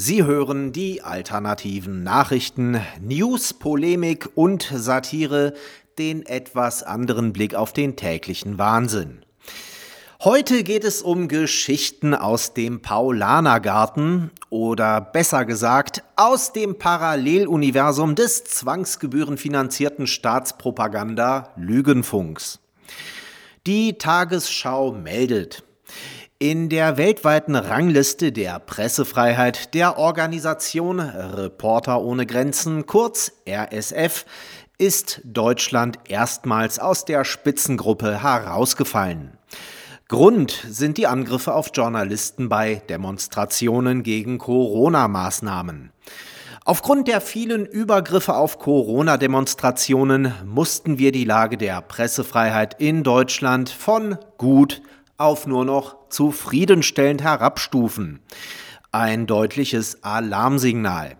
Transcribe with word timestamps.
Sie 0.00 0.22
hören 0.22 0.70
die 0.70 1.02
alternativen 1.02 2.04
Nachrichten, 2.04 2.80
News, 3.00 3.52
Polemik 3.52 4.28
und 4.36 4.62
Satire, 4.72 5.54
den 5.98 6.24
etwas 6.24 6.84
anderen 6.84 7.32
Blick 7.32 7.56
auf 7.56 7.72
den 7.72 7.96
täglichen 7.96 8.58
Wahnsinn. 8.58 9.24
Heute 10.22 10.62
geht 10.62 10.84
es 10.84 11.02
um 11.02 11.26
Geschichten 11.26 12.14
aus 12.14 12.54
dem 12.54 12.80
Paulanergarten 12.80 14.30
oder 14.50 15.00
besser 15.00 15.44
gesagt 15.44 16.04
aus 16.14 16.52
dem 16.52 16.78
Paralleluniversum 16.78 18.14
des 18.14 18.44
zwangsgebührenfinanzierten 18.44 20.06
Staatspropaganda 20.06 21.52
Lügenfunks. 21.56 22.60
Die 23.66 23.98
Tagesschau 23.98 24.92
meldet, 24.92 25.64
in 26.40 26.68
der 26.68 26.96
weltweiten 26.96 27.56
Rangliste 27.56 28.30
der 28.30 28.60
Pressefreiheit 28.60 29.74
der 29.74 29.98
Organisation 29.98 31.00
Reporter 31.00 32.00
ohne 32.00 32.26
Grenzen, 32.26 32.86
kurz 32.86 33.32
RSF, 33.48 34.24
ist 34.78 35.20
Deutschland 35.24 35.98
erstmals 36.06 36.78
aus 36.78 37.04
der 37.04 37.24
Spitzengruppe 37.24 38.22
herausgefallen. 38.22 39.36
Grund 40.06 40.64
sind 40.68 40.96
die 40.96 41.08
Angriffe 41.08 41.54
auf 41.54 41.70
Journalisten 41.74 42.48
bei 42.48 42.82
Demonstrationen 42.88 44.04
gegen 44.04 44.38
Corona-Maßnahmen. 44.38 45.90
Aufgrund 46.64 47.08
der 47.08 47.20
vielen 47.20 47.66
Übergriffe 47.66 48.36
auf 48.36 48.60
Corona-Demonstrationen 48.60 50.32
mussten 50.44 50.98
wir 50.98 51.10
die 51.10 51.24
Lage 51.24 51.56
der 51.56 51.80
Pressefreiheit 51.82 52.80
in 52.80 53.02
Deutschland 53.02 53.70
von 53.70 54.18
gut 54.36 54.82
auf 55.18 55.46
nur 55.46 55.64
noch 55.64 56.08
zufriedenstellend 56.08 57.22
herabstufen. 57.22 58.20
Ein 58.92 59.26
deutliches 59.26 60.02
Alarmsignal. 60.02 61.16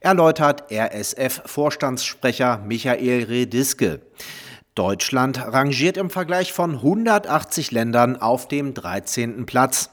Erläutert 0.00 0.70
RSF-Vorstandssprecher 0.72 2.62
Michael 2.64 3.24
Rediske. 3.24 4.00
Deutschland 4.74 5.38
rangiert 5.38 5.96
im 5.96 6.10
Vergleich 6.10 6.52
von 6.52 6.76
180 6.76 7.72
Ländern 7.72 8.16
auf 8.16 8.48
dem 8.48 8.72
13. 8.72 9.44
Platz. 9.44 9.90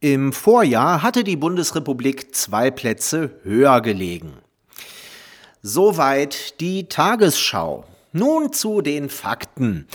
Im 0.00 0.32
Vorjahr 0.32 1.02
hatte 1.02 1.24
die 1.24 1.36
Bundesrepublik 1.36 2.34
zwei 2.34 2.70
Plätze 2.70 3.38
höher 3.42 3.80
gelegen. 3.80 4.38
Soweit 5.60 6.60
die 6.60 6.88
Tagesschau. 6.88 7.84
Nun 8.14 8.52
zu 8.52 8.82
den 8.82 9.08
Fakten. 9.08 9.86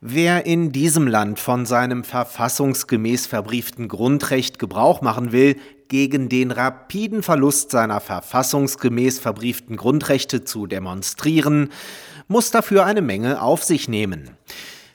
Wer 0.00 0.46
in 0.46 0.72
diesem 0.72 1.06
Land 1.06 1.38
von 1.38 1.66
seinem 1.66 2.02
verfassungsgemäß 2.02 3.26
verbrieften 3.26 3.88
Grundrecht 3.88 4.58
Gebrauch 4.58 5.02
machen 5.02 5.32
will, 5.32 5.56
gegen 5.88 6.30
den 6.30 6.50
rapiden 6.50 7.22
Verlust 7.22 7.70
seiner 7.70 8.00
verfassungsgemäß 8.00 9.18
verbrieften 9.18 9.76
Grundrechte 9.76 10.44
zu 10.44 10.66
demonstrieren, 10.66 11.70
muss 12.26 12.50
dafür 12.50 12.86
eine 12.86 13.02
Menge 13.02 13.42
auf 13.42 13.62
sich 13.64 13.86
nehmen. 13.86 14.30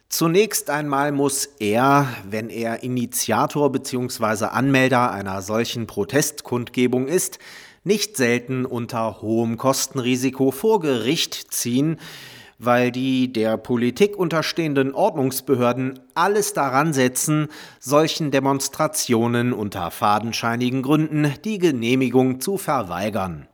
Zunächst 0.10 0.72
einmal 0.72 1.12
muss 1.12 1.46
er, 1.60 2.08
wenn 2.28 2.50
er 2.50 2.82
Initiator 2.82 3.72
bzw. 3.72 4.46
Anmelder 4.46 5.12
einer 5.12 5.44
solchen 5.44 5.86
Protestkundgebung 5.86 7.08
ist, 7.08 7.38
nicht 7.84 8.18
selten 8.18 8.66
unter 8.66 9.22
hohem 9.22 9.58
Kostenrisiko 9.58 10.50
vor 10.50 10.80
Gericht 10.80 11.54
ziehen, 11.54 12.00
weil 12.66 12.92
die 12.92 13.32
der 13.32 13.58
Politik 13.58 14.18
unterstehenden 14.18 14.94
Ordnungsbehörden 14.94 16.00
alles 16.16 16.54
daran 16.54 16.94
setzen, 16.94 17.48
solchen 17.80 18.32
Demonstrationen 18.32 19.54
unter 19.54 19.92
fadenscheinigen 19.92 20.82
Gründen 20.82 21.34
die 21.44 21.58
Genehmigung 21.58 22.42
zu 22.42 22.58
verweigern. 22.58 23.48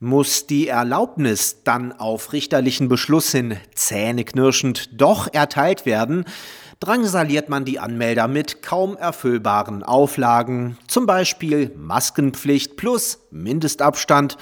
Muss 0.00 0.46
die 0.46 0.68
Erlaubnis 0.68 1.64
dann 1.64 1.92
auf 1.92 2.32
richterlichen 2.32 2.88
Beschluss 2.88 3.32
hin 3.32 3.56
zähneknirschend 3.74 5.00
doch 5.00 5.26
erteilt 5.32 5.86
werden, 5.86 6.24
drangsaliert 6.80 7.48
man 7.48 7.64
die 7.64 7.80
Anmelder 7.80 8.28
mit 8.28 8.62
kaum 8.62 8.96
erfüllbaren 8.96 9.82
Auflagen, 9.82 10.78
zum 10.86 11.06
Beispiel 11.06 11.72
Maskenpflicht 11.76 12.76
plus 12.76 13.26
Mindestabstand, 13.30 14.36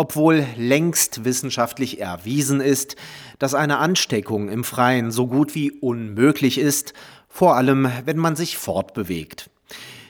obwohl 0.00 0.46
längst 0.56 1.26
wissenschaftlich 1.26 2.00
erwiesen 2.00 2.62
ist, 2.62 2.96
dass 3.38 3.52
eine 3.52 3.76
Ansteckung 3.76 4.48
im 4.48 4.64
Freien 4.64 5.10
so 5.10 5.26
gut 5.26 5.54
wie 5.54 5.72
unmöglich 5.72 6.56
ist, 6.56 6.94
vor 7.28 7.56
allem 7.56 7.86
wenn 8.06 8.16
man 8.16 8.34
sich 8.34 8.56
fortbewegt. 8.56 9.50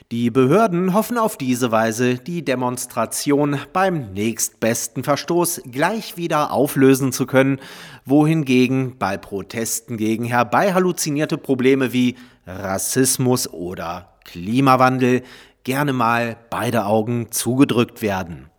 Die 0.09 0.29
Behörden 0.29 0.93
hoffen 0.93 1.17
auf 1.17 1.35
diese 1.35 1.73
Weise, 1.73 2.15
die 2.15 2.45
Demonstration 2.45 3.59
beim 3.73 4.13
nächstbesten 4.13 5.03
Verstoß 5.03 5.63
gleich 5.69 6.15
wieder 6.15 6.53
auflösen 6.53 7.11
zu 7.11 7.25
können, 7.25 7.59
wohingegen 8.05 8.97
bei 8.97 9.17
Protesten 9.17 9.97
gegen 9.97 10.23
herbeihalluzinierte 10.23 11.37
Probleme 11.37 11.91
wie 11.91 12.15
Rassismus 12.47 13.49
oder 13.51 14.13
Klimawandel 14.23 15.23
gerne 15.65 15.91
mal 15.91 16.37
beide 16.49 16.85
Augen 16.85 17.33
zugedrückt 17.33 18.01
werden. 18.01 18.51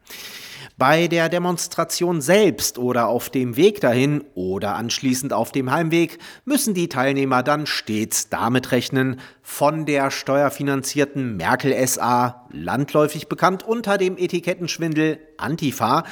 Bei 0.84 1.06
der 1.06 1.28
Demonstration 1.28 2.20
selbst 2.20 2.76
oder 2.76 3.06
auf 3.06 3.31
dem 3.31 3.56
Weg 3.56 3.81
dahin 3.81 4.25
oder 4.34 4.75
anschließend 4.75 5.32
auf 5.32 5.53
dem 5.53 5.70
Heimweg 5.70 6.19
müssen 6.44 6.75
die 6.75 6.88
Teilnehmer 6.88 7.44
dann 7.44 7.66
stets 7.66 8.31
damit 8.31 8.72
rechnen, 8.72 9.21
von 9.42 9.87
der 9.87 10.10
steuerfinanzierten 10.10 11.37
Merkel 11.37 11.72
SA, 11.87 12.48
landläufig 12.50 13.28
bekannt 13.28 13.62
unter 13.62 13.97
dem 13.97 14.19
Etikettenschwindel 14.19 15.21
Antifa, 15.37 16.03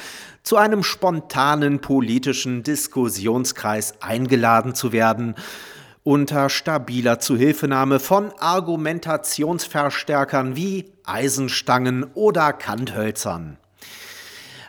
zu 0.41 0.55
einem 0.55 0.83
spontanen 0.83 1.81
politischen 1.81 2.63
Diskussionskreis 2.63 4.01
eingeladen 4.01 4.73
zu 4.73 4.93
werden, 4.93 5.35
unter 6.03 6.47
stabiler 6.47 7.19
Zuhilfenahme 7.19 7.99
von 7.99 8.31
Argumentationsverstärkern 8.39 10.55
wie 10.55 10.93
Eisenstangen 11.03 12.05
oder 12.13 12.53
Kanthölzern. 12.53 13.57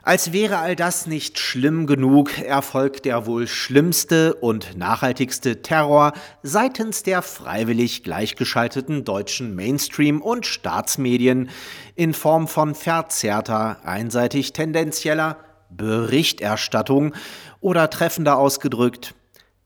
Als 0.05 0.33
wäre 0.33 0.59
all 0.59 0.75
das 0.75 1.07
nicht 1.07 1.39
schlimm 1.39 1.87
genug, 1.87 2.37
erfolgt 2.41 3.05
der 3.05 3.25
wohl 3.25 3.47
schlimmste 3.47 4.35
und 4.35 4.77
nachhaltigste 4.77 5.63
Terror 5.63 6.13
seitens 6.43 7.05
der 7.05 7.23
freiwillig 7.23 8.03
gleichgeschalteten 8.03 9.05
deutschen 9.05 9.55
Mainstream- 9.55 10.21
und 10.21 10.45
Staatsmedien 10.45 11.51
in 11.95 12.15
Form 12.15 12.49
von 12.49 12.75
verzerrter, 12.75 13.79
einseitig 13.85 14.53
tendenzieller 14.53 15.37
Berichterstattung 15.71 17.15
oder 17.61 17.89
treffender 17.89 18.39
ausgedrückt 18.39 19.15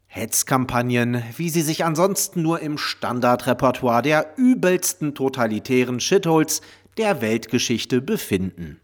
Hetzkampagnen, 0.07 1.23
wie 1.39 1.49
sie 1.49 1.63
sich 1.63 1.83
ansonsten 1.87 2.43
nur 2.43 2.61
im 2.61 2.77
Standardrepertoire 2.77 4.03
der 4.03 4.35
übelsten 4.37 5.15
totalitären 5.15 5.99
Shitholes 5.99 6.61
der 6.99 7.23
Weltgeschichte 7.23 8.03
befinden. 8.03 8.81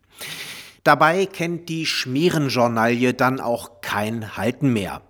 Dabei 0.85 1.27
kennt 1.27 1.69
die 1.69 1.87
Schmierenjournalie 1.87 3.15
dann 3.15 3.41
auch 3.41 3.81
kein 3.83 4.37
Halten 4.37 4.73
mehr. 4.73 5.03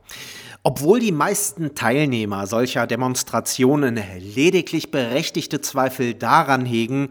Obwohl 0.62 1.00
die 1.00 1.12
meisten 1.12 1.75
Teilnehmer 1.75 2.47
solcher 2.47 2.87
Demonstrationen 2.87 3.99
lediglich 4.19 4.91
berechtigte 4.91 5.61
Zweifel 5.61 6.15
daran 6.15 6.66
hegen, 6.66 7.09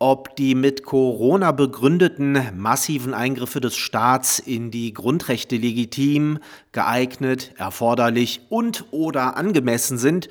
ob 0.00 0.36
die 0.36 0.54
mit 0.54 0.84
Corona 0.84 1.52
begründeten 1.52 2.38
massiven 2.56 3.14
Eingriffe 3.14 3.60
des 3.60 3.76
Staats 3.76 4.38
in 4.38 4.70
die 4.70 4.94
Grundrechte 4.94 5.56
legitim, 5.56 6.38
geeignet, 6.72 7.52
erforderlich 7.56 8.40
und 8.48 8.86
oder 8.90 9.36
angemessen 9.36 9.98
sind, 9.98 10.28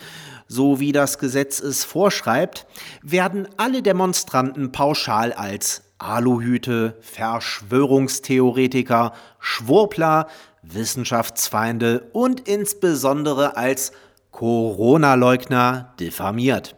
so 0.48 0.80
wie 0.80 0.94
das 0.94 1.20
Gesetz 1.20 1.60
es 1.60 1.84
vorschreibt, 1.84 2.66
werden 3.02 3.48
alle 3.58 3.82
Demonstranten 3.82 4.72
pauschal 4.72 5.34
als 5.34 5.84
Aluhüte, 5.98 6.98
Verschwörungstheoretiker, 7.02 9.14
Schwurbler, 9.40 10.28
Wissenschaftsfeinde 10.62 12.10
und 12.14 12.48
insbesondere 12.48 13.58
als 13.58 13.92
Corona-Leugner 14.32 15.94
diffamiert. 16.00 16.76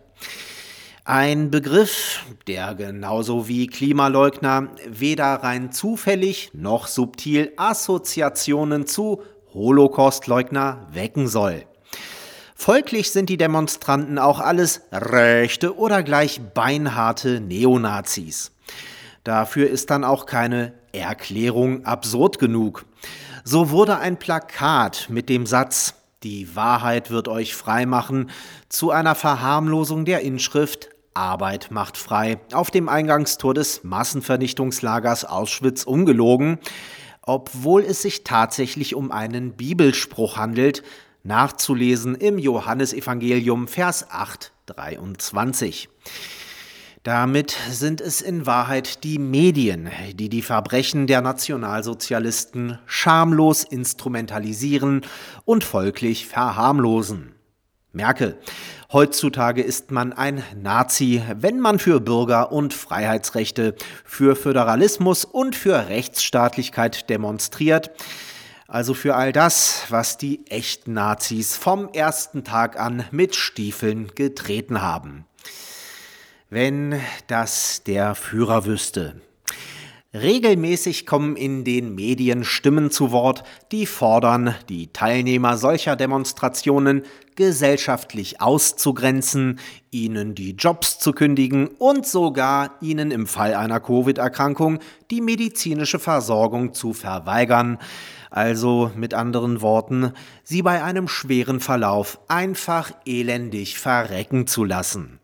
Ein 1.03 1.49
Begriff, 1.49 2.23
der 2.47 2.75
genauso 2.75 3.47
wie 3.47 3.67
Klimaleugner 3.67 4.69
weder 4.88 5.25
rein 5.25 5.71
zufällig 5.71 6.51
noch 6.53 6.88
subtil 6.88 7.51
Assoziationen 7.57 8.85
zu 8.85 9.23
Holocaustleugner 9.53 10.88
wecken 10.91 11.27
soll. 11.27 11.63
Folglich 12.53 13.11
sind 13.11 13.29
die 13.29 13.38
Demonstranten 13.38 14.19
auch 14.19 14.39
alles 14.39 14.81
rechte 14.91 15.77
oder 15.77 16.03
gleich 16.03 16.41
beinharte 16.53 17.39
Neonazis. 17.39 18.51
Dafür 19.29 19.69
ist 19.69 19.91
dann 19.91 20.03
auch 20.03 20.25
keine 20.25 20.73
Erklärung 20.91 21.85
absurd 21.85 22.39
genug. 22.39 22.87
So 23.43 23.69
wurde 23.69 23.99
ein 23.99 24.17
Plakat 24.17 25.05
mit 25.11 25.29
dem 25.29 25.45
Satz 25.45 25.93
Die 26.23 26.55
Wahrheit 26.55 27.11
wird 27.11 27.27
euch 27.27 27.53
frei 27.53 27.85
machen 27.85 28.31
zu 28.69 28.89
einer 28.89 29.13
Verharmlosung 29.13 30.03
der 30.03 30.21
Inschrift 30.21 30.89
Arbeit 31.13 31.69
macht 31.69 31.95
frei 31.95 32.39
auf 32.53 32.71
dem 32.71 32.89
Eingangstor 32.89 33.53
des 33.53 33.83
Massenvernichtungslagers 33.83 35.25
Auschwitz 35.25 35.83
umgelogen, 35.83 36.57
obwohl 37.21 37.83
es 37.83 38.01
sich 38.01 38.23
tatsächlich 38.23 38.95
um 38.95 39.11
einen 39.11 39.53
Bibelspruch 39.53 40.37
handelt, 40.37 40.81
nachzulesen 41.21 42.15
im 42.15 42.39
Johannesevangelium 42.39 43.67
Vers 43.67 44.07
8, 44.09 44.53
23. 44.65 45.87
Damit 47.03 47.55
sind 47.69 48.01
es 48.01 48.19
in 48.21 48.45
Wahrheit 48.45 49.05
die 49.05 49.19
Medien, 49.19 49.89
die 50.15 50.27
die 50.27 50.41
Verbrechen 50.41 51.07
der 51.07 51.21
Nationalsozialisten 51.21 52.77
schamlos 52.85 53.63
instrumentalisieren 53.63 55.05
und 55.45 55.63
folglich 55.63 56.27
verharmlosen. 56.27 57.35
Merke, 57.93 58.37
heutzutage 58.91 59.61
ist 59.61 59.91
man 59.91 60.11
ein 60.11 60.43
Nazi, 60.61 61.23
wenn 61.35 61.61
man 61.61 61.79
für 61.79 62.01
Bürger- 62.01 62.51
und 62.51 62.73
Freiheitsrechte, 62.73 63.75
für 64.03 64.35
Föderalismus 64.35 65.23
und 65.23 65.55
für 65.55 65.87
Rechtsstaatlichkeit 65.87 67.09
demonstriert, 67.09 67.91
also 68.67 68.93
für 68.93 69.15
all 69.15 69.31
das, 69.31 69.85
was 69.87 70.17
die 70.17 70.45
echten 70.49 70.93
Nazis 70.93 71.55
vom 71.55 71.89
ersten 71.93 72.43
Tag 72.43 72.77
an 72.77 73.05
mit 73.09 73.35
Stiefeln 73.35 74.11
getreten 74.13 74.81
haben. 74.81 75.25
Wenn 76.51 76.99
das 77.27 77.83
der 77.83 78.15
Führer 78.15 78.65
wüsste. 78.65 79.21
Regelmäßig 80.15 81.05
kommen 81.05 81.35
in 81.35 81.63
den 81.63 81.93
Medien 81.93 82.43
Stimmen 82.43 82.89
zu 82.89 83.11
Wort, 83.11 83.43
die 83.71 83.85
fordern, 83.85 84.55
die 84.67 84.91
Teilnehmer 84.91 85.57
solcher 85.57 85.95
Demonstrationen 85.95 87.03
gesellschaftlich 87.35 88.41
auszugrenzen, 88.41 89.59
ihnen 89.91 90.33
die 90.33 90.53
Jobs 90.53 90.97
zu 90.97 91.11
kündigen 91.11 91.67
und 91.67 92.07
sogar 92.07 92.71
ihnen 92.81 93.11
im 93.11 93.27
Fall 93.27 93.53
einer 93.53 93.79
Covid-Erkrankung 93.79 94.79
die 95.11 95.21
medizinische 95.21 95.99
Versorgung 95.99 96.73
zu 96.73 96.93
verweigern. 96.93 97.77
Also 98.31 98.91
mit 98.95 99.13
anderen 99.13 99.61
Worten, 99.61 100.13
sie 100.43 100.63
bei 100.63 100.83
einem 100.83 101.07
schweren 101.07 101.59
Verlauf 101.59 102.19
einfach 102.27 102.91
elendig 103.05 103.77
verrecken 103.77 104.47
zu 104.47 104.65
lassen. 104.65 105.19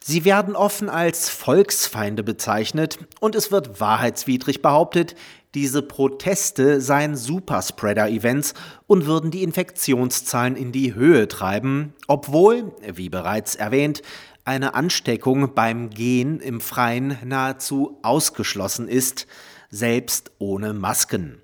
Sie 0.00 0.24
werden 0.24 0.56
offen 0.56 0.88
als 0.88 1.28
Volksfeinde 1.28 2.22
bezeichnet 2.22 2.98
und 3.20 3.34
es 3.34 3.50
wird 3.50 3.80
wahrheitswidrig 3.80 4.62
behauptet, 4.62 5.14
diese 5.54 5.80
Proteste 5.80 6.80
seien 6.80 7.16
Superspreader-Events 7.16 8.52
und 8.86 9.06
würden 9.06 9.30
die 9.30 9.42
Infektionszahlen 9.42 10.56
in 10.56 10.72
die 10.72 10.94
Höhe 10.94 11.26
treiben, 11.26 11.94
obwohl, 12.06 12.74
wie 12.94 13.08
bereits 13.08 13.54
erwähnt, 13.54 14.02
eine 14.44 14.74
Ansteckung 14.74 15.54
beim 15.54 15.90
Gehen 15.90 16.40
im 16.40 16.60
Freien 16.60 17.18
nahezu 17.24 17.98
ausgeschlossen 18.02 18.88
ist, 18.88 19.26
selbst 19.70 20.30
ohne 20.38 20.74
Masken. 20.74 21.40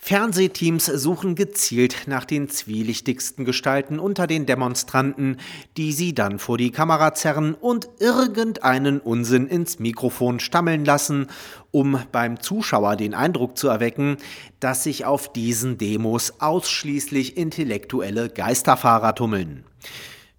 Fernsehteams 0.00 0.86
suchen 0.86 1.34
gezielt 1.34 2.04
nach 2.06 2.24
den 2.24 2.48
zwielichtigsten 2.48 3.44
Gestalten 3.44 3.98
unter 3.98 4.26
den 4.26 4.46
Demonstranten, 4.46 5.38
die 5.76 5.92
sie 5.92 6.14
dann 6.14 6.38
vor 6.38 6.56
die 6.56 6.70
Kamera 6.70 7.14
zerren 7.14 7.54
und 7.54 7.88
irgendeinen 7.98 9.00
Unsinn 9.00 9.48
ins 9.48 9.80
Mikrofon 9.80 10.40
stammeln 10.40 10.84
lassen, 10.84 11.26
um 11.72 12.00
beim 12.12 12.40
Zuschauer 12.40 12.96
den 12.96 13.12
Eindruck 13.12 13.58
zu 13.58 13.68
erwecken, 13.68 14.16
dass 14.60 14.84
sich 14.84 15.04
auf 15.04 15.32
diesen 15.32 15.78
Demos 15.78 16.40
ausschließlich 16.40 17.36
intellektuelle 17.36 18.30
Geisterfahrer 18.30 19.14
tummeln. 19.14 19.64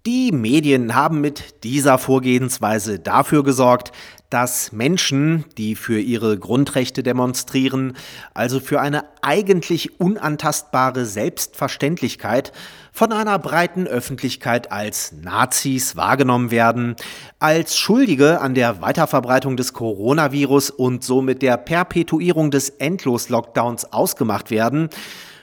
Die 0.06 0.32
Medien 0.32 0.94
haben 0.94 1.20
mit 1.20 1.62
dieser 1.62 1.98
Vorgehensweise 1.98 2.98
dafür 2.98 3.44
gesorgt, 3.44 3.92
dass 4.30 4.72
Menschen, 4.72 5.44
die 5.58 5.74
für 5.74 6.00
ihre 6.00 6.38
Grundrechte 6.38 7.02
demonstrieren, 7.02 7.98
also 8.32 8.60
für 8.60 8.80
eine 8.80 9.04
eigentlich 9.20 10.00
unantastbare 10.00 11.04
Selbstverständlichkeit, 11.04 12.52
von 12.92 13.12
einer 13.12 13.38
breiten 13.38 13.86
Öffentlichkeit 13.86 14.72
als 14.72 15.12
Nazis 15.12 15.96
wahrgenommen 15.96 16.50
werden, 16.50 16.96
als 17.38 17.76
Schuldige 17.76 18.40
an 18.40 18.54
der 18.54 18.80
Weiterverbreitung 18.80 19.58
des 19.58 19.74
Coronavirus 19.74 20.70
und 20.70 21.04
somit 21.04 21.42
der 21.42 21.58
Perpetuierung 21.58 22.50
des 22.50 22.70
Endlos-Lockdowns 22.70 23.92
ausgemacht 23.92 24.50
werden, 24.50 24.88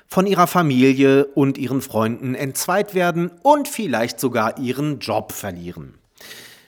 von 0.08 0.26
ihrer 0.26 0.48
Familie 0.48 1.26
und 1.26 1.58
ihren 1.58 1.82
Freunden 1.82 2.34
entzweit 2.34 2.94
werden 2.94 3.32
und 3.44 3.68
vielleicht 3.68 4.20
sogar 4.20 4.58
ihren 4.58 5.00
Job 5.00 5.32
verlieren. 5.32 5.96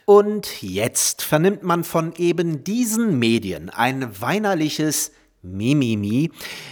Und 0.05 0.61
jetzt 0.61 1.21
vernimmt 1.21 1.63
man 1.63 1.83
von 1.83 2.13
eben 2.17 2.63
diesen 2.63 3.19
Medien 3.19 3.69
ein 3.69 4.19
weinerliches 4.21 5.11
Mimimi, 5.41 6.31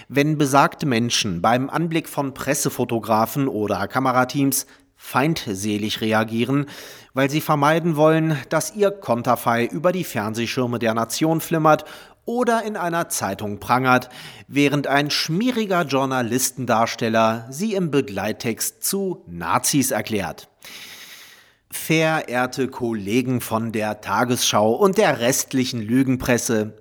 wenn 0.10 0.38
besagte 0.38 0.86
Menschen 0.86 1.42
beim 1.42 1.70
Anblick 1.70 2.10
von 2.10 2.34
Pressefotografen 2.34 3.48
oder 3.48 3.88
Kamerateams 3.88 4.66
feindselig 4.96 6.02
reagieren, 6.02 6.66
weil 7.14 7.30
sie 7.30 7.40
vermeiden 7.40 7.96
wollen, 7.96 8.38
dass 8.50 8.76
ihr 8.76 8.92
Konterfei 8.92 9.66
über 9.66 9.92
die 9.92 10.04
Fernsehschirme 10.04 10.80
der 10.80 10.96
Nation 10.96 11.40
flimmert 11.40 11.86
oder 12.28 12.64
in 12.64 12.78
einer 12.78 13.10
Zeitung 13.10 13.60
prangert, 13.60 14.10
während 14.48 14.86
ein 14.86 15.10
schmieriger 15.10 15.82
Journalistendarsteller 15.84 17.48
sie 17.50 17.74
im 17.74 17.90
Begleittext 17.90 18.84
zu 18.84 19.24
Nazis 19.26 19.90
erklärt. 19.90 20.50
Verehrte 21.72 22.68
Kollegen 22.68 23.42
von 23.42 23.72
der 23.72 24.02
Tagesschau 24.02 24.74
und 24.74 24.98
der 24.98 25.20
restlichen 25.20 25.82
Lügenpresse, 25.82 26.76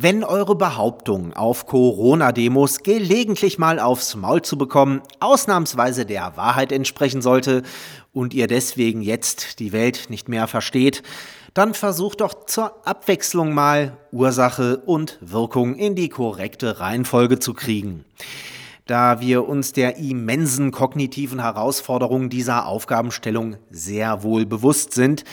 wenn 0.00 0.22
eure 0.22 0.54
Behauptung, 0.54 1.32
auf 1.32 1.66
Corona-Demos 1.66 2.84
gelegentlich 2.84 3.58
mal 3.58 3.80
aufs 3.80 4.14
Maul 4.14 4.42
zu 4.42 4.56
bekommen, 4.56 5.02
ausnahmsweise 5.18 6.06
der 6.06 6.36
Wahrheit 6.36 6.70
entsprechen 6.70 7.20
sollte 7.20 7.64
und 8.12 8.32
ihr 8.32 8.46
deswegen 8.46 9.02
jetzt 9.02 9.58
die 9.58 9.72
Welt 9.72 10.06
nicht 10.08 10.28
mehr 10.28 10.46
versteht, 10.46 11.02
dann 11.58 11.74
versucht 11.74 12.20
doch 12.20 12.46
zur 12.46 12.86
Abwechslung 12.86 13.52
mal 13.52 13.96
Ursache 14.12 14.76
und 14.86 15.18
Wirkung 15.20 15.74
in 15.74 15.96
die 15.96 16.08
korrekte 16.08 16.78
Reihenfolge 16.78 17.40
zu 17.40 17.52
kriegen. 17.52 18.04
Da 18.86 19.20
wir 19.20 19.48
uns 19.48 19.72
der 19.72 19.96
immensen 19.96 20.70
kognitiven 20.70 21.40
Herausforderung 21.40 22.28
dieser 22.28 22.66
Aufgabenstellung 22.66 23.56
sehr 23.70 24.22
wohl 24.22 24.46
bewusst 24.46 24.92
sind, 24.92 25.24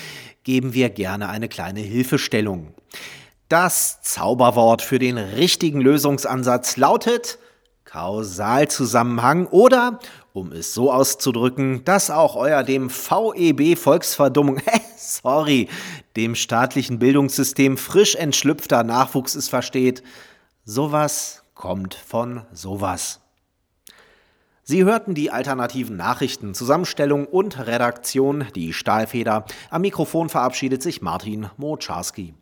geben 0.44 0.74
wir 0.74 0.90
gerne 0.90 1.30
eine 1.30 1.48
kleine 1.48 1.82
Hilfestellung. 1.82 2.74
Das 3.48 4.02
Zauberwort 4.02 4.82
für 4.82 4.98
den 4.98 5.20
richtigen 5.20 5.80
Lösungsansatz 5.80 6.76
lautet 6.76 7.38
Kausalzusammenhang 7.84 9.46
oder, 9.46 10.00
um 10.34 10.52
es 10.52 10.74
so 10.74 10.92
auszudrücken, 10.92 11.86
dass 11.86 12.10
auch 12.10 12.36
euer 12.36 12.64
dem 12.64 12.90
VEB 12.90 13.78
Volksverdummung, 13.78 14.60
sorry, 15.14 15.70
dem 16.16 16.36
staatlichen 16.36 17.00
Bildungssystem 17.00 17.78
frisch 17.78 18.16
entschlüpfter 18.16 18.84
Nachwuchs 18.84 19.36
es 19.36 19.50
versteht, 19.50 20.04
sowas 20.66 21.44
kommt 21.54 21.94
von 21.94 22.42
sowas. 22.52 23.22
Sie 24.64 24.84
hörten 24.84 25.14
die 25.14 25.30
alternativen 25.30 25.96
Nachrichten, 25.96 26.56
Zusammenstellung 26.56 27.28
und 27.28 27.68
Redaktion, 27.68 28.48
die 28.56 28.74
Stahlfeder. 28.74 29.46
Am 29.70 29.82
Mikrofon 29.82 30.28
verabschiedet 30.28 30.82
sich 30.82 31.04
Martin 31.04 31.50
Moczarski. 31.58 32.34